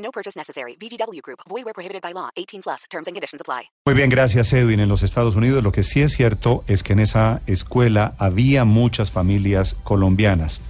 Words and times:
No 0.00 0.10
purchase 0.10 0.36
necessary. 0.36 0.76
VGW 0.76 1.20
Group. 1.22 1.40
Void 1.48 1.64
where 1.64 1.74
prohibited 1.74 2.02
by 2.02 2.12
law. 2.12 2.30
18 2.36 2.62
plus. 2.62 2.84
Terms 2.90 3.06
and 3.06 3.14
conditions 3.14 3.40
apply. 3.40 3.70
Muy 3.86 3.94
bien, 3.94 4.10
gracias 4.10 4.52
Edwin. 4.52 4.80
En 4.80 4.88
los 4.88 5.02
Estados 5.02 5.36
Unidos 5.36 5.62
lo 5.62 5.72
que 5.72 5.82
sí 5.82 6.02
es 6.02 6.12
cierto 6.12 6.64
es 6.66 6.82
que 6.82 6.92
en 6.92 7.00
esa 7.00 7.40
escuela 7.46 8.14
había 8.18 8.64
muchas 8.64 9.10
familias 9.10 9.74
colombianas. 9.84 10.62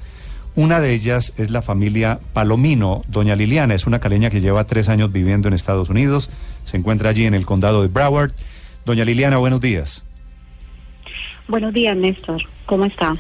Una 0.57 0.80
de 0.80 0.93
ellas 0.93 1.33
es 1.37 1.51
la 1.51 1.62
familia 1.62 2.19
Palomino. 2.33 3.02
Doña 3.07 3.37
Liliana 3.37 3.74
es 3.74 3.87
una 3.87 4.01
caleña 4.01 4.30
que 4.30 4.41
lleva 4.41 4.65
tres 4.65 4.88
años 4.88 5.12
viviendo 5.12 5.49
en 5.49 5.55
Estados 5.55 5.91
Unidos. 5.91 6.29
Se 6.65 6.77
encuentra 6.77 7.10
allí 7.10 7.24
en 7.24 7.35
el 7.35 7.47
condado 7.47 7.83
de 7.83 7.88
Broward. 7.88 8.33
Doña 8.85 9.05
Liliana, 9.05 9.38
buenos 9.38 9.60
días. 9.60 10.05
Buenos 11.47 11.73
días, 11.73 11.97
Néstor. 11.97 12.43
¿Cómo 12.66 12.85
está? 12.85 13.16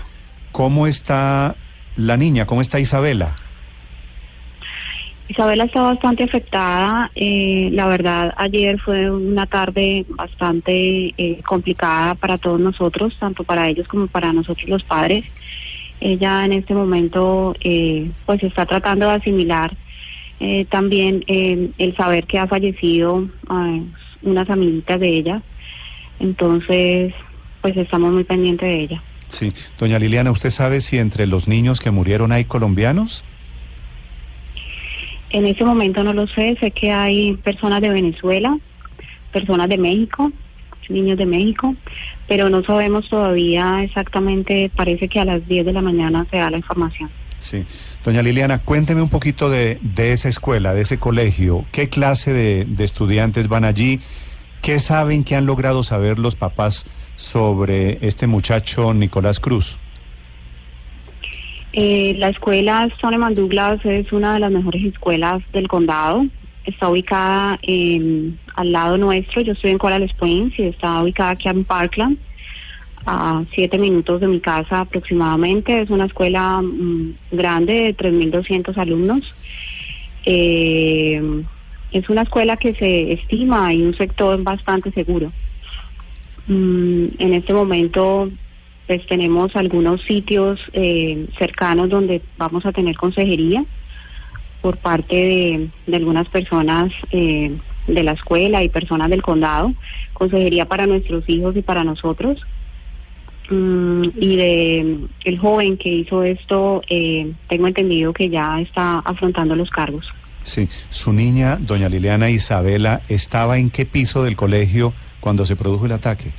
¿Cómo 0.52 0.86
está 0.86 1.56
la 1.96 2.16
niña? 2.16 2.46
¿Cómo 2.46 2.60
está 2.60 2.80
Isabela? 2.80 3.36
Isabela 5.30 5.62
está 5.62 5.80
bastante 5.80 6.24
afectada. 6.24 7.08
Eh, 7.14 7.68
la 7.70 7.86
verdad, 7.86 8.34
ayer 8.36 8.80
fue 8.80 9.08
una 9.08 9.46
tarde 9.46 10.04
bastante 10.08 11.14
eh, 11.16 11.40
complicada 11.46 12.16
para 12.16 12.36
todos 12.36 12.58
nosotros, 12.58 13.16
tanto 13.20 13.44
para 13.44 13.68
ellos 13.68 13.86
como 13.86 14.08
para 14.08 14.32
nosotros 14.32 14.68
los 14.68 14.82
padres. 14.82 15.24
Ella 16.00 16.44
en 16.44 16.52
este 16.54 16.74
momento 16.74 17.54
eh, 17.60 18.10
pues 18.26 18.42
está 18.42 18.66
tratando 18.66 19.06
de 19.06 19.14
asimilar 19.14 19.76
eh, 20.40 20.66
también 20.68 21.22
eh, 21.28 21.70
el 21.78 21.94
saber 21.96 22.26
que 22.26 22.40
ha 22.40 22.48
fallecido 22.48 23.28
unas 24.22 24.50
amiguitas 24.50 24.98
de 24.98 25.16
ella. 25.16 25.42
Entonces, 26.18 27.14
pues 27.62 27.76
estamos 27.76 28.12
muy 28.12 28.24
pendientes 28.24 28.68
de 28.68 28.80
ella. 28.80 29.02
Sí. 29.28 29.52
Doña 29.78 30.00
Liliana, 30.00 30.32
¿usted 30.32 30.50
sabe 30.50 30.80
si 30.80 30.98
entre 30.98 31.28
los 31.28 31.46
niños 31.46 31.78
que 31.78 31.92
murieron 31.92 32.32
hay 32.32 32.46
colombianos? 32.46 33.22
En 35.30 35.46
este 35.46 35.64
momento 35.64 36.02
no 36.02 36.12
lo 36.12 36.26
sé, 36.26 36.56
sé 36.60 36.70
que 36.72 36.90
hay 36.90 37.36
personas 37.36 37.80
de 37.80 37.88
Venezuela, 37.88 38.58
personas 39.32 39.68
de 39.68 39.78
México, 39.78 40.32
niños 40.90 41.18
de 41.18 41.26
México, 41.26 41.74
pero 42.28 42.50
no 42.50 42.62
sabemos 42.64 43.08
todavía 43.08 43.78
exactamente, 43.82 44.70
parece 44.74 45.08
que 45.08 45.20
a 45.20 45.24
las 45.24 45.46
10 45.46 45.66
de 45.66 45.72
la 45.72 45.80
mañana 45.80 46.26
se 46.30 46.36
da 46.36 46.50
la 46.50 46.58
información. 46.58 47.10
Sí. 47.38 47.64
Doña 48.04 48.22
Liliana, 48.22 48.58
cuénteme 48.58 49.00
un 49.00 49.08
poquito 49.08 49.48
de, 49.48 49.78
de 49.82 50.12
esa 50.12 50.28
escuela, 50.28 50.74
de 50.74 50.82
ese 50.82 50.98
colegio. 50.98 51.64
¿Qué 51.72 51.88
clase 51.88 52.32
de, 52.32 52.66
de 52.66 52.84
estudiantes 52.84 53.48
van 53.48 53.64
allí? 53.64 54.00
¿Qué 54.62 54.78
saben, 54.78 55.24
qué 55.24 55.36
han 55.36 55.46
logrado 55.46 55.82
saber 55.82 56.18
los 56.18 56.36
papás 56.36 56.84
sobre 57.16 57.98
este 58.06 58.26
muchacho 58.26 58.92
Nicolás 58.92 59.40
Cruz? 59.40 59.78
Eh, 61.72 62.14
la 62.18 62.30
escuela 62.30 62.88
Stoneman 62.96 63.36
Douglas 63.36 63.84
es 63.84 64.12
una 64.12 64.34
de 64.34 64.40
las 64.40 64.50
mejores 64.50 64.84
escuelas 64.84 65.42
del 65.52 65.68
condado. 65.68 66.26
Está 66.64 66.88
ubicada 66.88 67.58
al 68.56 68.72
lado 68.72 68.96
nuestro. 68.96 69.40
Yo 69.42 69.52
estoy 69.52 69.70
en 69.70 69.78
Coral 69.78 70.02
Springs 70.02 70.58
y 70.58 70.64
está 70.64 71.02
ubicada 71.02 71.30
aquí 71.30 71.48
en 71.48 71.64
Parkland, 71.64 72.18
a 73.06 73.44
siete 73.54 73.78
minutos 73.78 74.20
de 74.20 74.26
mi 74.26 74.40
casa 74.40 74.80
aproximadamente. 74.80 75.80
Es 75.80 75.90
una 75.90 76.06
escuela 76.06 76.60
mm, 76.60 77.14
grande 77.30 77.74
de 77.74 77.96
3.200 77.96 78.76
alumnos. 78.76 79.34
Eh, 80.26 81.22
es 81.92 82.08
una 82.08 82.22
escuela 82.22 82.56
que 82.56 82.74
se 82.74 83.12
estima 83.12 83.72
y 83.72 83.82
un 83.82 83.96
sector 83.96 84.42
bastante 84.42 84.90
seguro. 84.90 85.32
Mm, 86.48 87.06
en 87.18 87.34
este 87.34 87.54
momento 87.54 88.28
pues 88.90 89.06
tenemos 89.06 89.54
algunos 89.54 90.02
sitios 90.02 90.58
eh, 90.72 91.28
cercanos 91.38 91.90
donde 91.90 92.22
vamos 92.36 92.66
a 92.66 92.72
tener 92.72 92.96
consejería 92.96 93.64
por 94.62 94.78
parte 94.78 95.70
de, 95.86 95.94
algunas 95.94 96.28
personas 96.28 96.92
eh, 97.12 97.56
de 97.86 98.02
la 98.02 98.10
escuela 98.10 98.64
y 98.64 98.68
personas 98.68 99.08
del 99.08 99.22
condado, 99.22 99.72
consejería 100.12 100.66
para 100.66 100.88
nuestros 100.88 101.22
hijos 101.28 101.56
y 101.56 101.62
para 101.62 101.84
nosotros. 101.84 102.40
Mm, 103.48 104.06
y 104.16 104.36
de 104.36 104.96
el 105.24 105.38
joven 105.38 105.76
que 105.76 105.90
hizo 105.90 106.24
esto, 106.24 106.82
eh, 106.88 107.32
tengo 107.48 107.68
entendido 107.68 108.12
que 108.12 108.28
ya 108.28 108.60
está 108.60 108.98
afrontando 109.04 109.54
los 109.54 109.70
cargos. 109.70 110.04
Sí. 110.42 110.68
Su 110.88 111.12
niña, 111.12 111.58
doña 111.60 111.88
Liliana 111.88 112.28
Isabela, 112.28 113.02
¿estaba 113.08 113.56
en 113.58 113.70
qué 113.70 113.86
piso 113.86 114.24
del 114.24 114.34
colegio 114.34 114.92
cuando 115.20 115.46
se 115.46 115.54
produjo 115.54 115.86
el 115.86 115.92
ataque? 115.92 116.32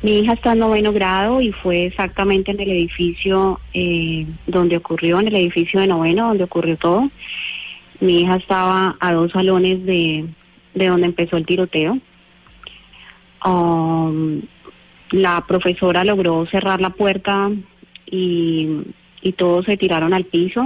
Mi 0.00 0.20
hija 0.20 0.34
está 0.34 0.52
en 0.52 0.60
noveno 0.60 0.92
grado 0.92 1.40
y 1.40 1.50
fue 1.50 1.86
exactamente 1.86 2.52
en 2.52 2.60
el 2.60 2.70
edificio 2.70 3.60
eh, 3.74 4.26
donde 4.46 4.76
ocurrió, 4.76 5.18
en 5.18 5.26
el 5.26 5.36
edificio 5.36 5.80
de 5.80 5.88
noveno, 5.88 6.28
donde 6.28 6.44
ocurrió 6.44 6.76
todo. 6.76 7.10
Mi 8.00 8.20
hija 8.20 8.36
estaba 8.36 8.96
a 9.00 9.12
dos 9.12 9.32
salones 9.32 9.84
de, 9.84 10.24
de 10.74 10.86
donde 10.86 11.06
empezó 11.06 11.36
el 11.36 11.46
tiroteo. 11.46 11.98
Um, 13.44 14.42
la 15.10 15.44
profesora 15.46 16.04
logró 16.04 16.46
cerrar 16.46 16.80
la 16.80 16.90
puerta 16.90 17.50
y, 18.06 18.82
y 19.20 19.32
todos 19.32 19.64
se 19.64 19.76
tiraron 19.76 20.14
al 20.14 20.24
piso, 20.24 20.64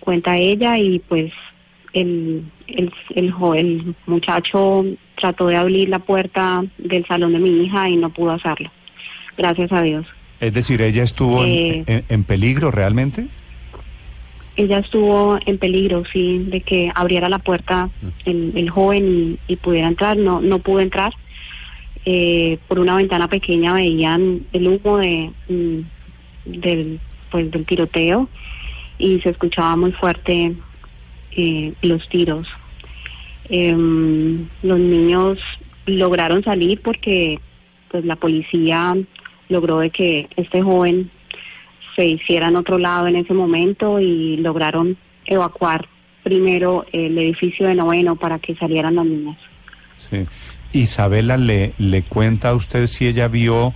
cuenta 0.00 0.36
ella, 0.36 0.78
y 0.78 0.98
pues 0.98 1.32
el, 1.94 2.42
el, 2.66 2.92
el, 3.14 3.34
el 3.56 3.94
muchacho 4.06 4.84
trató 5.16 5.46
de 5.46 5.56
abrir 5.56 5.88
la 5.88 6.00
puerta 6.00 6.62
del 6.78 7.06
salón 7.06 7.32
de 7.32 7.38
mi 7.38 7.64
hija 7.64 7.88
y 7.88 7.96
no 7.96 8.10
pudo 8.10 8.32
hacerlo. 8.32 8.70
Gracias 9.38 9.72
a 9.72 9.80
Dios. 9.82 10.06
Es 10.40 10.52
decir, 10.52 10.82
¿ella 10.82 11.02
estuvo 11.02 11.42
en- 11.44 11.50
Eh. 11.50 11.84
en, 11.86 12.04
en 12.08 12.24
peligro 12.24 12.70
realmente? 12.70 13.26
Ella 14.56 14.78
estuvo 14.78 15.38
en 15.46 15.58
peligro, 15.58 16.04
sí, 16.12 16.38
de 16.48 16.60
que 16.60 16.90
abriera 16.94 17.28
la 17.28 17.38
puerta 17.40 17.90
el, 18.24 18.52
el 18.54 18.70
joven 18.70 19.38
y, 19.48 19.52
y 19.52 19.56
pudiera 19.56 19.88
entrar. 19.88 20.16
No, 20.16 20.40
no 20.40 20.58
pudo 20.60 20.80
entrar. 20.80 21.12
Eh, 22.04 22.58
por 22.68 22.78
una 22.78 22.96
ventana 22.96 23.28
pequeña 23.28 23.72
veían 23.72 24.40
el 24.52 24.68
humo 24.68 24.98
de, 24.98 25.30
mm, 25.48 25.78
del, 26.60 27.00
pues, 27.30 27.50
del 27.50 27.64
tiroteo 27.64 28.28
y 28.98 29.20
se 29.22 29.30
escuchaba 29.30 29.74
muy 29.74 29.90
fuerte 29.92 30.52
eh, 31.36 31.72
los 31.82 32.08
tiros. 32.08 32.48
Em, 33.48 34.48
los 34.62 34.78
niños 34.78 35.38
lograron 35.86 36.42
salir 36.42 36.80
porque 36.80 37.38
pues 37.90 38.04
la 38.04 38.16
policía 38.16 38.96
logró 39.48 39.80
de 39.80 39.90
que 39.90 40.28
este 40.36 40.62
joven 40.62 41.10
se 41.94 42.06
hiciera 42.06 42.48
en 42.48 42.56
otro 42.56 42.78
lado 42.78 43.06
en 43.06 43.16
ese 43.16 43.34
momento 43.34 44.00
y 44.00 44.36
lograron 44.38 44.96
evacuar 45.26 45.86
primero 46.22 46.86
el 46.92 47.16
edificio 47.18 47.66
de 47.66 47.74
noveno 47.74 48.16
para 48.16 48.38
que 48.38 48.54
salieran 48.56 48.96
las 48.96 49.06
niñas. 49.06 49.36
Sí. 49.96 50.26
Isabela 50.72 51.36
le, 51.36 51.74
le 51.78 52.02
cuenta 52.02 52.48
a 52.48 52.54
usted 52.54 52.86
si 52.86 53.06
ella 53.06 53.28
vio 53.28 53.74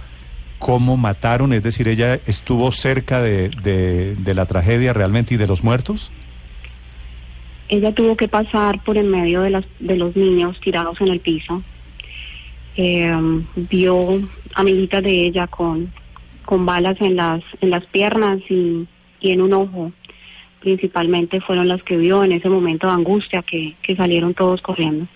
cómo 0.59 0.97
mataron, 0.97 1.53
es 1.53 1.63
decir, 1.63 1.87
ella 1.87 2.19
estuvo 2.27 2.73
cerca 2.73 3.23
de, 3.23 3.51
de, 3.63 4.17
de 4.17 4.35
la 4.35 4.47
tragedia 4.47 4.93
realmente 4.93 5.35
y 5.35 5.37
de 5.37 5.47
los 5.47 5.63
muertos. 5.63 6.11
Ella 7.69 7.93
tuvo 7.93 8.17
que 8.17 8.29
pasar 8.29 8.83
por 8.83 8.97
en 8.97 9.11
medio 9.11 9.43
de, 9.43 9.51
las, 9.51 9.65
de 9.79 9.97
los 9.97 10.17
niños 10.17 10.59
tirados 10.61 11.01
en 11.01 11.09
el 11.09 11.21
piso. 11.21 11.63
Eh, 12.77 13.13
vio 13.57 14.21
amiguitas 14.55 15.03
de 15.03 15.27
ella 15.27 15.47
con, 15.47 15.93
con 16.45 16.65
balas 16.65 16.97
en 17.01 17.17
las, 17.17 17.43
en 17.61 17.71
las 17.71 17.85
piernas 17.87 18.39
y, 18.49 18.87
y 19.21 19.31
en 19.33 19.43
un 19.43 19.53
ojo. 19.53 19.93
Principalmente 20.61 21.41
fueron 21.41 21.69
las 21.69 21.83
que 21.83 21.97
vio 21.97 22.25
en 22.25 22.33
ese 22.33 22.49
momento 22.49 22.87
de 22.87 22.95
angustia 22.95 23.43
que, 23.43 23.77
que 23.83 23.97
salieron 23.97 24.35
todos 24.35 24.63
corriendo. 24.63 25.07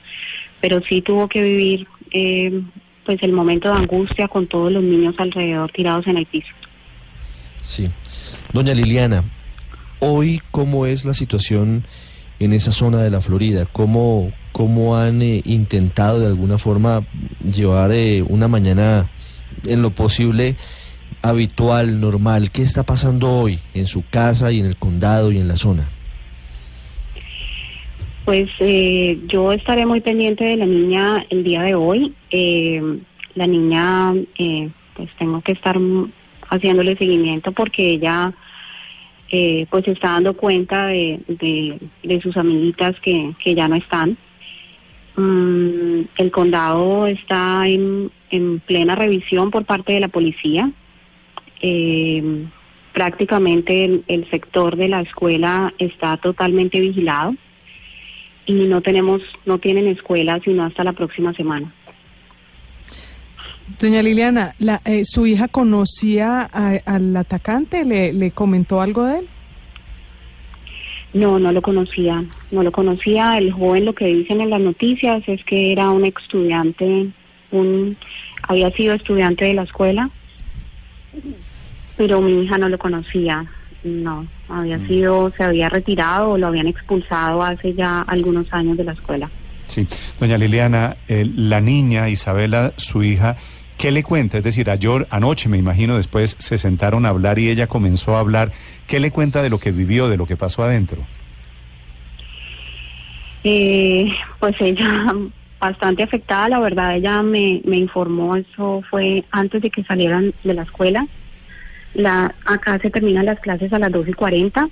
Pero 0.60 0.80
sí 0.88 1.00
tuvo 1.00 1.28
que 1.28 1.42
vivir 1.42 1.86
eh, 2.10 2.62
pues 3.04 3.22
el 3.22 3.32
momento 3.32 3.68
de 3.68 3.78
angustia 3.78 4.28
con 4.28 4.46
todos 4.46 4.70
los 4.70 4.82
niños 4.82 5.14
alrededor 5.18 5.72
tirados 5.72 6.06
en 6.06 6.18
el 6.18 6.26
piso. 6.26 6.52
Sí. 7.62 7.88
Doña 8.52 8.74
Liliana, 8.74 9.24
hoy 10.00 10.40
cómo 10.50 10.86
es 10.86 11.04
la 11.04 11.14
situación 11.14 11.84
en 12.44 12.52
esa 12.52 12.72
zona 12.72 13.02
de 13.02 13.10
la 13.10 13.20
Florida? 13.20 13.66
¿Cómo, 13.70 14.32
cómo 14.52 14.96
han 14.96 15.22
eh, 15.22 15.42
intentado 15.44 16.20
de 16.20 16.26
alguna 16.26 16.58
forma 16.58 17.06
llevar 17.40 17.92
eh, 17.92 18.22
una 18.22 18.48
mañana 18.48 19.10
en 19.64 19.82
lo 19.82 19.90
posible 19.90 20.56
habitual, 21.22 22.00
normal? 22.00 22.50
¿Qué 22.50 22.62
está 22.62 22.84
pasando 22.84 23.30
hoy 23.30 23.58
en 23.74 23.86
su 23.86 24.04
casa 24.08 24.52
y 24.52 24.60
en 24.60 24.66
el 24.66 24.76
condado 24.76 25.32
y 25.32 25.38
en 25.38 25.48
la 25.48 25.56
zona? 25.56 25.88
Pues 28.24 28.48
eh, 28.60 29.18
yo 29.26 29.52
estaré 29.52 29.84
muy 29.84 30.00
pendiente 30.00 30.44
de 30.44 30.56
la 30.56 30.66
niña 30.66 31.24
el 31.30 31.42
día 31.42 31.62
de 31.62 31.74
hoy. 31.74 32.14
Eh, 32.30 32.80
la 33.34 33.46
niña, 33.46 34.12
pues 34.94 35.08
tengo 35.18 35.40
que 35.40 35.52
estar 35.52 35.76
haciéndole 36.52 36.96
seguimiento 36.96 37.50
porque 37.52 37.94
ella, 37.94 38.32
eh, 39.34 39.66
pues 39.70 39.86
se 39.86 39.92
está 39.92 40.10
dando 40.10 40.34
cuenta 40.34 40.88
de, 40.88 41.18
de, 42.02 42.20
sus 42.20 42.36
amiguitas 42.36 43.00
que, 43.00 43.32
que 43.42 43.54
ya 43.54 43.66
no 43.66 43.76
están. 43.76 44.18
Mm, 45.16 46.02
el 46.18 46.30
condado 46.30 47.06
está 47.06 47.66
en, 47.66 48.10
en 48.30 48.60
plena 48.60 48.94
revisión 48.94 49.50
por 49.50 49.64
parte 49.64 49.94
de 49.94 50.00
la 50.00 50.08
policía. 50.08 50.70
Eh, 51.62 52.44
prácticamente 52.92 53.86
el, 53.86 54.04
el 54.06 54.28
sector 54.28 54.76
de 54.76 54.88
la 54.88 55.00
escuela 55.00 55.72
está 55.78 56.18
totalmente 56.18 56.78
vigilado 56.78 57.34
y 58.44 58.66
no 58.66 58.82
tenemos, 58.82 59.22
no 59.46 59.58
tienen 59.58 59.86
escuela 59.86 60.40
sino 60.44 60.64
hasta 60.64 60.84
la 60.84 60.92
próxima 60.92 61.32
semana. 61.32 61.72
Doña 63.80 64.02
Liliana, 64.02 64.54
la, 64.58 64.80
eh, 64.84 65.02
¿su 65.04 65.26
hija 65.26 65.48
conocía 65.48 66.48
a- 66.52 66.78
al 66.84 67.16
atacante? 67.16 67.84
¿Le, 67.84 68.12
¿Le 68.12 68.30
comentó 68.30 68.80
algo 68.80 69.04
de 69.04 69.18
él? 69.18 69.28
No, 71.14 71.38
no 71.38 71.52
lo 71.52 71.60
conocía, 71.62 72.24
no 72.50 72.62
lo 72.62 72.72
conocía. 72.72 73.36
El 73.38 73.52
joven 73.52 73.84
lo 73.84 73.94
que 73.94 74.06
dicen 74.06 74.40
en 74.40 74.50
las 74.50 74.60
noticias 74.60 75.22
es 75.26 75.44
que 75.44 75.72
era 75.72 75.90
un 75.90 76.04
estudiante, 76.04 77.08
un 77.50 77.96
había 78.48 78.70
sido 78.72 78.94
estudiante 78.94 79.44
de 79.44 79.54
la 79.54 79.62
escuela, 79.62 80.10
pero 81.96 82.20
mi 82.20 82.42
hija 82.44 82.58
no 82.58 82.68
lo 82.68 82.78
conocía. 82.78 83.44
No, 83.84 84.26
había 84.48 84.78
sido, 84.86 85.32
se 85.36 85.42
había 85.42 85.68
retirado 85.68 86.30
o 86.30 86.38
lo 86.38 86.46
habían 86.46 86.68
expulsado 86.68 87.42
hace 87.42 87.74
ya 87.74 88.00
algunos 88.02 88.52
años 88.52 88.76
de 88.76 88.84
la 88.84 88.92
escuela. 88.92 89.28
Sí, 89.66 89.86
doña 90.20 90.38
Liliana, 90.38 90.96
eh, 91.08 91.28
la 91.34 91.60
niña 91.60 92.08
Isabela, 92.08 92.72
su 92.76 93.02
hija, 93.02 93.36
¿qué 93.82 93.90
le 93.90 94.04
cuenta? 94.04 94.38
Es 94.38 94.44
decir, 94.44 94.70
ayer, 94.70 95.08
anoche 95.10 95.48
me 95.48 95.58
imagino, 95.58 95.96
después 95.96 96.36
se 96.38 96.56
sentaron 96.56 97.04
a 97.04 97.08
hablar 97.08 97.40
y 97.40 97.50
ella 97.50 97.66
comenzó 97.66 98.14
a 98.14 98.20
hablar. 98.20 98.52
¿Qué 98.86 99.00
le 99.00 99.10
cuenta 99.10 99.42
de 99.42 99.50
lo 99.50 99.58
que 99.58 99.72
vivió, 99.72 100.08
de 100.08 100.16
lo 100.16 100.24
que 100.24 100.36
pasó 100.36 100.62
adentro? 100.62 101.04
Eh, 103.42 104.06
pues 104.38 104.54
ella 104.60 105.12
bastante 105.58 106.04
afectada, 106.04 106.48
la 106.50 106.60
verdad, 106.60 106.94
ella 106.94 107.24
me, 107.24 107.60
me 107.64 107.76
informó, 107.76 108.36
eso 108.36 108.84
fue 108.88 109.24
antes 109.32 109.60
de 109.62 109.70
que 109.70 109.82
salieran 109.82 110.32
de 110.44 110.54
la 110.54 110.62
escuela. 110.62 111.04
La, 111.94 112.36
acá 112.46 112.78
se 112.78 112.88
terminan 112.88 113.26
las 113.26 113.40
clases 113.40 113.72
a 113.72 113.80
las 113.80 113.90
2 113.90 114.06
y 114.06 114.12
40 114.12 114.68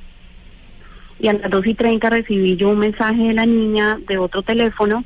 y 1.19 1.27
a 1.27 1.33
las 1.33 1.51
2 1.51 1.67
y 1.67 1.75
30 1.75 2.11
recibí 2.11 2.57
yo 2.57 2.69
un 2.69 2.79
mensaje 2.79 3.25
de 3.25 3.35
la 3.35 3.45
niña 3.45 3.99
de 4.07 4.19
otro 4.19 4.43
teléfono 4.43 5.05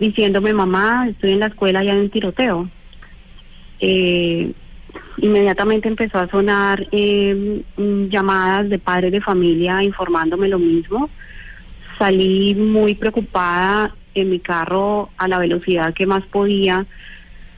diciéndome, 0.00 0.52
mamá, 0.52 1.06
estoy 1.08 1.30
en 1.30 1.40
la 1.40 1.46
escuela 1.46 1.84
y 1.84 1.90
hay 1.90 1.98
un 2.00 2.10
tiroteo. 2.10 2.68
Eh, 3.80 4.52
inmediatamente 5.18 5.88
empezó 5.88 6.18
a 6.18 6.28
sonar 6.28 6.86
eh, 6.92 7.62
llamadas 8.10 8.68
de 8.70 8.78
padres 8.78 9.12
de 9.12 9.20
familia 9.20 9.82
informándome 9.82 10.48
lo 10.48 10.58
mismo 10.58 11.10
salí 11.98 12.54
muy 12.54 12.94
preocupada 12.94 13.94
en 14.14 14.30
mi 14.30 14.40
carro 14.40 15.10
a 15.16 15.28
la 15.28 15.38
velocidad 15.38 15.94
que 15.94 16.06
más 16.06 16.24
podía, 16.26 16.86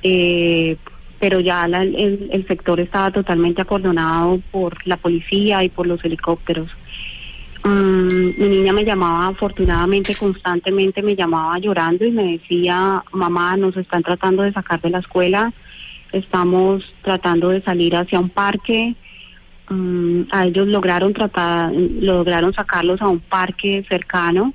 eh, 0.02 0.76
pero 1.18 1.40
ya 1.40 1.66
la- 1.68 1.82
el, 1.82 2.28
el 2.32 2.46
sector 2.46 2.80
estaba 2.80 3.10
totalmente 3.10 3.62
acordonado 3.62 4.40
por 4.50 4.76
la 4.86 4.96
policía 4.96 5.64
y 5.64 5.68
por 5.68 5.86
los 5.86 6.04
helicópteros. 6.04 6.70
Mm, 7.64 8.40
mi 8.40 8.48
niña 8.48 8.72
me 8.72 8.84
llamaba 8.84 9.26
afortunadamente 9.28 10.14
constantemente, 10.14 11.02
me 11.02 11.16
llamaba 11.16 11.58
llorando 11.58 12.04
y 12.04 12.12
me 12.12 12.32
decía, 12.38 13.02
mamá, 13.12 13.56
nos 13.56 13.76
están 13.76 14.02
tratando 14.02 14.42
de 14.42 14.52
sacar 14.52 14.80
de 14.80 14.90
la 14.90 14.98
escuela, 14.98 15.52
estamos 16.12 16.82
tratando 17.02 17.50
de 17.50 17.62
salir 17.62 17.94
hacia 17.96 18.20
un 18.20 18.30
parque, 18.30 18.94
Mm, 19.70 20.22
a 20.30 20.46
ellos 20.46 20.66
lograron 20.66 21.12
tratar, 21.12 21.70
lograron 21.74 22.54
sacarlos 22.54 23.02
a 23.02 23.08
un 23.08 23.20
parque 23.20 23.84
cercano 23.86 24.54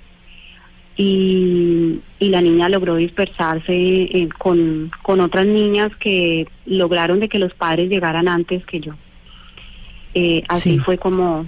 y, 0.96 2.00
y 2.20 2.30
la 2.30 2.42
niña 2.42 2.68
logró 2.70 2.96
dispersarse 2.96 3.74
eh, 3.74 4.30
con, 4.40 4.92
con 5.04 5.20
otras 5.20 5.46
niñas 5.46 5.92
que 6.00 6.48
lograron 6.66 7.20
de 7.20 7.30
que 7.30 7.38
los 7.40 7.54
padres 7.54 7.90
llegaran 7.90 8.28
antes 8.28 8.66
que 8.66 8.80
yo. 8.80 8.94
Eh, 10.16 10.44
así 10.48 10.72
Sí. 10.72 10.80
fue 10.80 10.98
como, 10.98 11.46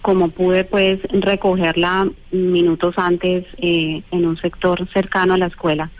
como 0.00 0.28
pude 0.28 0.64
pues 0.64 1.00
recogerla 1.10 2.08
minutos 2.30 2.94
antes 2.96 3.44
eh, 3.58 4.02
en 4.10 4.26
un 4.26 4.38
sector 4.38 4.88
cercano 4.92 5.34
a 5.34 5.38
la 5.38 5.46
escuela. 5.48 5.90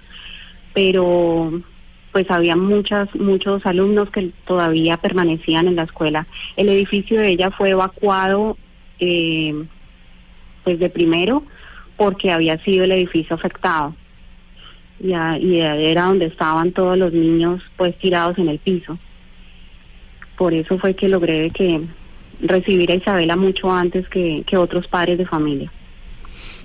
Pero 0.73 1.61
pues 2.13 2.31
había 2.31 2.57
muchas, 2.57 3.15
muchos 3.15 3.65
alumnos 3.67 4.11
que 4.11 4.31
todavía 4.47 4.97
permanecían 4.97 5.69
en 5.69 5.77
la 5.77 5.85
escuela. 5.85 6.27
El 6.57 6.69
edificio 6.69 7.21
de 7.21 7.29
ella 7.31 7.51
fue 7.51 7.71
evacuado 7.71 8.57
eh, 8.99 9.55
pues 10.65 10.79
primero 10.93 11.45
porque 11.97 12.33
había 12.33 12.59
sido 12.65 12.85
el 12.85 12.93
edificio 12.93 13.37
afectado. 13.37 13.95
Y, 15.03 15.13
a- 15.13 15.37
era 15.39 16.05
donde 16.07 16.27
estaban 16.27 16.73
todos 16.73 16.99
los 16.99 17.13
niños 17.13 17.63
pues 17.77 17.97
tirados 17.99 18.37
en 18.39 18.49
el 18.49 18.59
piso. 18.59 18.99
Por 20.37 20.53
eso 20.55 20.79
fue 20.79 20.95
que 20.95 21.09
logré 21.09 21.51
que 21.51 21.81
recibir 22.41 22.91
a 22.91 22.95
Isabela 22.95 23.37
mucho 23.37 23.71
antes 23.73 24.09
que, 24.09 24.43
que 24.47 24.57
otros 24.57 24.87
padres 24.89 25.19
de 25.19 25.27
familia. 25.27 25.71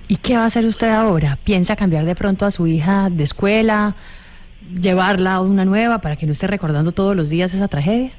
¿Y 0.08 0.18
qué 0.18 0.36
va 0.38 0.44
a 0.44 0.48
hacer 0.48 0.66
usted 0.66 0.90
ahora? 0.90 1.38
¿Piensa 1.44 1.76
cambiar 1.76 2.06
de 2.06 2.16
pronto 2.16 2.46
a 2.46 2.52
su 2.52 2.68
hija 2.68 3.10
de 3.10 3.24
escuela, 3.24 3.96
llevarla 4.74 5.36
a 5.36 5.42
una 5.42 5.66
nueva 5.66 6.00
para 6.00 6.16
que 6.16 6.26
no 6.26 6.32
esté 6.32 6.48
recordando 6.48 6.92
todos 6.92 7.16
los 7.16 7.30
días 7.30 7.54
esa 7.54 7.68
tragedia? 7.68 8.12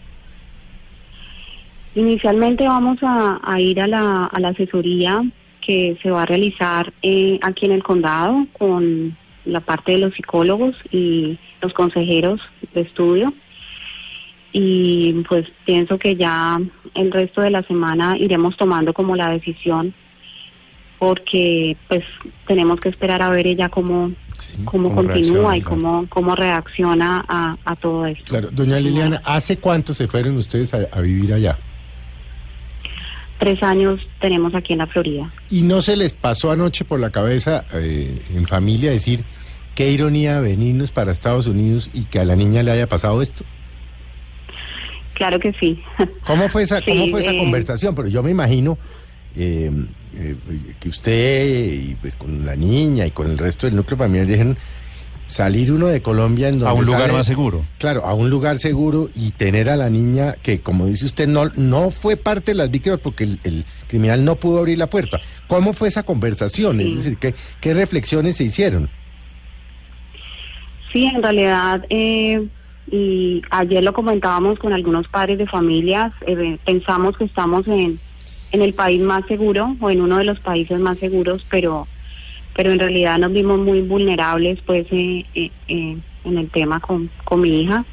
Inicialmente 1.94 2.66
vamos 2.66 2.98
a, 3.02 3.40
ir 3.58 3.80
a 3.80 3.86
la, 3.86 4.24
a 4.24 4.40
la 4.40 4.48
asesoría 4.48 5.22
que 5.60 5.98
se 6.02 6.10
va 6.10 6.22
a 6.22 6.26
realizar 6.26 6.92
eh, 7.02 7.38
aquí 7.42 7.66
en 7.66 7.72
el 7.72 7.82
condado 7.82 8.46
con 8.52 9.16
la 9.44 9.60
parte 9.60 9.92
de 9.92 9.98
los 9.98 10.14
psicólogos 10.14 10.76
y 10.92 11.38
los 11.60 11.72
consejeros 11.72 12.40
de 12.74 12.82
estudio. 12.82 13.32
Y 14.52 15.24
pues 15.28 15.46
pienso 15.64 15.98
que 15.98 16.16
ya 16.16 16.58
el 16.94 17.12
resto 17.12 17.40
de 17.40 17.50
la 17.50 17.62
semana 17.62 18.16
iremos 18.18 18.56
tomando 18.56 18.92
como 18.92 19.16
la 19.16 19.30
decisión 19.30 19.94
porque 20.98 21.76
pues 21.88 22.04
tenemos 22.46 22.80
que 22.80 22.88
esperar 22.88 23.22
a 23.22 23.30
ver 23.30 23.46
ella 23.46 23.68
cómo, 23.68 24.12
cómo, 24.64 24.88
cómo 24.88 24.94
continúa 24.94 25.52
reacciona, 25.52 25.56
y 25.56 25.60
cómo, 25.62 26.06
cómo 26.08 26.34
reacciona 26.34 27.24
a, 27.28 27.56
a 27.64 27.76
todo 27.76 28.06
esto. 28.06 28.24
Claro, 28.24 28.48
doña 28.52 28.78
Liliana, 28.78 29.22
¿hace 29.24 29.56
cuánto 29.58 29.94
se 29.94 30.08
fueron 30.08 30.36
ustedes 30.36 30.72
a, 30.74 30.86
a 30.92 31.00
vivir 31.00 31.32
allá? 31.32 31.58
Tres 33.38 33.62
años 33.62 34.00
tenemos 34.20 34.54
aquí 34.54 34.72
en 34.72 34.78
la 34.78 34.86
Florida. 34.86 35.30
¿Y 35.50 35.62
no 35.62 35.82
se 35.82 35.96
les 35.96 36.14
pasó 36.14 36.50
anoche 36.50 36.84
por 36.84 37.00
la 37.00 37.10
cabeza 37.10 37.66
eh, 37.74 38.22
en 38.34 38.46
familia 38.46 38.90
decir 38.90 39.24
qué 39.74 39.90
ironía 39.90 40.40
venirnos 40.40 40.90
para 40.90 41.12
Estados 41.12 41.46
Unidos 41.46 41.90
y 41.92 42.04
que 42.04 42.18
a 42.18 42.24
la 42.24 42.34
niña 42.34 42.62
le 42.62 42.70
haya 42.70 42.88
pasado 42.88 43.20
esto? 43.20 43.44
Claro 45.12 45.38
que 45.38 45.52
sí. 45.54 45.82
¿Cómo 46.26 46.48
fue 46.48 46.62
esa, 46.62 46.78
Sí, 46.84 46.84
cómo 46.86 47.08
fue 47.08 47.20
esa 47.20 47.32
eh, 47.32 47.38
conversación? 47.38 47.94
Pero 47.94 48.08
yo 48.08 48.22
me 48.22 48.30
imagino 48.30 48.78
eh, 49.36 49.70
eh, 50.14 50.36
que 50.80 50.88
usted 50.88 51.46
y 51.72 51.94
pues 52.00 52.16
con 52.16 52.44
la 52.46 52.56
niña 52.56 53.06
y 53.06 53.10
con 53.10 53.30
el 53.30 53.38
resto 53.38 53.66
del 53.66 53.76
núcleo 53.76 53.96
familiar 53.98 54.26
dijeron 54.26 54.56
salir 55.28 55.72
uno 55.72 55.88
de 55.88 56.00
Colombia 56.02 56.48
en 56.48 56.60
donde 56.60 56.70
A 56.70 56.72
un 56.74 56.84
lugar 56.84 57.00
sale- 57.02 57.12
más 57.14 57.26
seguro. 57.26 57.64
Claro, 57.78 58.04
a 58.04 58.14
un 58.14 58.30
lugar 58.30 58.58
seguro 58.58 59.10
y 59.14 59.32
tener 59.32 59.68
a 59.68 59.74
la 59.76 59.90
niña 59.90 60.36
que, 60.42 60.60
como 60.60 60.86
dice 60.86 61.04
usted, 61.04 61.26
no, 61.26 61.50
no 61.56 61.90
fue 61.90 62.16
parte 62.16 62.52
de 62.52 62.58
las 62.58 62.70
víctimas 62.70 63.00
porque 63.00 63.24
el, 63.24 63.40
el 63.42 63.64
criminal 63.88 64.24
no 64.24 64.36
pudo 64.36 64.60
abrir 64.60 64.78
la 64.78 64.88
puerta. 64.88 65.20
¿Cómo 65.48 65.72
fue 65.72 65.88
esa 65.88 66.04
conversación? 66.04 66.78
Sí. 66.78 66.88
Es 66.90 66.96
decir, 66.96 67.18
¿qué, 67.18 67.34
qué 67.60 67.74
reflexiones 67.74 68.36
se 68.36 68.44
hicieron? 68.44 68.88
Sí, 70.92 71.04
en 71.04 71.22
realidad, 71.22 71.84
eh, 71.90 72.46
y 72.90 73.42
ayer 73.50 73.82
lo 73.82 73.92
comentábamos 73.92 74.58
con 74.60 74.72
algunos 74.72 75.08
padres 75.08 75.38
de 75.38 75.46
familias, 75.46 76.12
eh, 76.26 76.56
pensamos 76.64 77.16
que 77.18 77.24
estamos 77.24 77.66
en, 77.66 77.98
en 78.52 78.62
el 78.62 78.74
país 78.74 79.00
más 79.00 79.24
seguro 79.26 79.76
o 79.80 79.90
en 79.90 80.00
uno 80.00 80.18
de 80.18 80.24
los 80.24 80.40
países 80.40 80.78
más 80.78 80.98
seguros, 80.98 81.44
pero 81.50 81.86
pero 82.54 82.72
en 82.72 82.78
realidad 82.78 83.18
nos 83.18 83.32
vimos 83.32 83.58
muy 83.58 83.82
vulnerables 83.82 84.58
pues 84.64 84.86
eh, 84.90 85.26
eh, 85.34 85.50
eh, 85.68 85.96
en 86.24 86.38
el 86.38 86.48
tema 86.48 86.80
con, 86.80 87.10
con 87.24 87.42
mi 87.42 87.60
hija. 87.62 87.84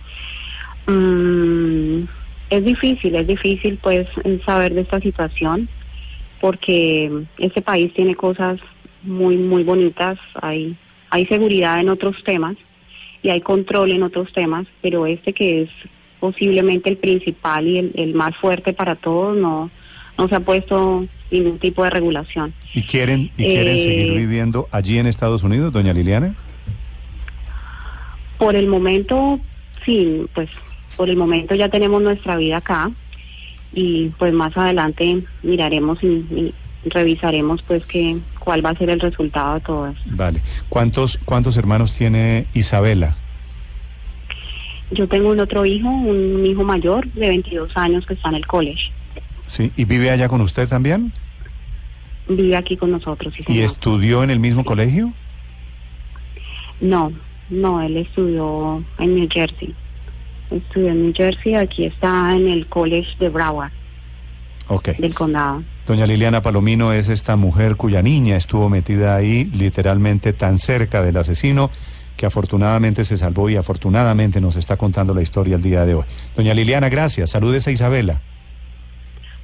Mm, 0.88 2.04
es 2.50 2.64
difícil, 2.64 3.16
es 3.16 3.28
difícil 3.28 3.78
pues 3.82 4.08
saber 4.46 4.74
de 4.74 4.82
esta 4.82 5.02
situación 5.02 5.68
porque 6.40 7.12
este 7.38 7.62
país 7.62 7.94
tiene 7.94 8.16
cosas 8.16 8.60
muy 9.02 9.38
muy 9.38 9.64
bonitas, 9.64 10.18
hay 10.42 10.78
hay 11.10 11.26
seguridad 11.26 11.80
en 11.80 11.90
otros 11.90 12.24
temas 12.24 12.56
y 13.22 13.30
hay 13.30 13.42
control 13.42 13.92
en 13.92 14.04
otros 14.04 14.32
temas, 14.32 14.66
pero 14.82 15.06
este 15.06 15.34
que 15.34 15.64
es 15.64 15.70
posiblemente 16.22 16.90
el 16.90 16.98
principal 16.98 17.68
y 17.68 17.80
el, 17.80 17.92
el 17.96 18.14
más 18.14 18.36
fuerte 18.38 18.72
para 18.72 18.96
todos 18.96 19.36
no 19.36 19.70
no 20.18 20.28
se 20.28 20.36
ha 20.36 20.40
puesto 20.40 21.06
ningún 21.32 21.60
tipo 21.60 21.84
de 21.84 21.90
regulación. 21.90 22.54
¿Y 22.74 22.84
quieren, 22.84 23.32
y 23.38 23.46
quieren 23.46 23.76
Eh, 23.76 23.84
seguir 23.84 24.14
viviendo 24.14 24.68
allí 24.72 25.00
en 25.00 25.08
Estados 25.08 25.44
Unidos, 25.44 25.74
doña 25.74 25.94
Liliana? 25.94 26.36
Por 28.38 28.56
el 28.56 28.68
momento, 28.68 29.40
sí, 29.86 30.26
pues 30.34 30.50
por 30.98 31.10
el 31.10 31.16
momento 31.18 31.56
ya 31.56 31.70
tenemos 31.70 32.02
nuestra 32.02 32.36
vida 32.36 32.58
acá 32.58 32.92
y 33.74 34.10
pues 34.20 34.34
más 34.34 34.56
adelante 34.58 35.24
miraremos 35.42 35.98
y, 36.04 36.08
y 36.08 36.54
revisaremos 36.90 37.62
pues 37.64 37.86
que 37.86 38.18
cuál 38.40 38.64
va 38.64 38.72
a 38.72 38.78
ser 38.78 38.90
el 38.90 39.00
resultado 39.00 39.56
de 39.56 39.60
todo 39.62 39.88
eso. 39.88 40.02
Vale. 40.08 40.42
¿Cuántos, 40.70 41.18
cuántos 41.26 41.58
hermanos 41.58 41.94
tiene 41.94 42.46
Isabela? 42.54 43.16
Yo 44.92 45.08
tengo 45.08 45.30
un 45.30 45.40
otro 45.40 45.66
hijo, 45.66 45.90
un 45.90 46.46
hijo 46.46 46.64
mayor 46.64 47.08
de 47.14 47.30
22 47.30 47.76
años 47.76 48.06
que 48.06 48.14
está 48.14 48.30
en 48.30 48.36
el 48.36 48.46
college. 48.46 48.92
Sí. 49.48 49.72
¿Y 49.76 49.86
vive 49.86 50.10
allá 50.12 50.28
con 50.30 50.42
usted 50.42 50.68
también? 50.68 51.12
Vive 52.28 52.56
aquí 52.56 52.78
con 52.78 52.92
nosotros. 52.92 53.34
sí, 53.36 53.42
¿Y 53.42 53.46
señor. 53.54 53.66
estudió 53.66 54.24
en 54.24 54.30
el 54.30 54.40
mismo 54.40 54.64
colegio? 54.64 55.14
No, 56.82 57.12
no, 57.50 57.82
él 57.82 57.98
estudió 57.98 58.84
en 59.00 59.16
New 59.16 59.28
Jersey. 59.32 59.74
Estudió 60.52 60.90
en 60.92 61.04
New 61.04 61.14
Jersey, 61.16 61.56
aquí 61.56 61.86
está 61.86 62.36
en 62.36 62.48
el 62.48 62.68
college 62.68 63.10
de 63.20 63.30
Broward, 63.30 63.72
Ok. 64.68 64.90
del 64.98 65.14
condado. 65.14 65.64
Doña 65.88 66.06
Liliana 66.06 66.42
Palomino 66.42 66.94
es 66.94 67.10
esta 67.10 67.36
mujer 67.36 67.76
cuya 67.76 68.02
niña 68.02 68.38
estuvo 68.38 68.70
metida 68.70 69.16
ahí 69.16 69.46
literalmente 69.46 70.32
tan 70.34 70.58
cerca 70.60 71.02
del 71.02 71.18
asesino 71.18 71.70
que 72.16 72.26
afortunadamente 72.26 73.04
se 73.04 73.18
salvó 73.18 73.50
y 73.50 73.56
afortunadamente 73.56 74.40
nos 74.40 74.56
está 74.56 74.78
contando 74.78 75.14
la 75.14 75.22
historia 75.22 75.56
el 75.56 75.62
día 75.64 75.84
de 75.86 75.96
hoy. 75.96 76.04
Doña 76.38 76.54
Liliana, 76.54 76.88
gracias. 76.88 77.32
Saludes 77.32 77.68
a 77.68 77.72
Isabela. 77.72 78.22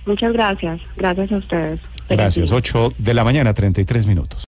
Muchas 0.10 0.34
gracias, 0.34 0.82
gracias 0.98 1.32
a 1.32 1.38
ustedes. 1.38 1.80
Gracias. 2.10 2.50
día. 2.50 2.58
8 2.58 2.94
de 2.98 3.14
la 3.14 3.24
mañana, 3.24 3.54
33 3.54 4.08
minutos. 4.08 4.44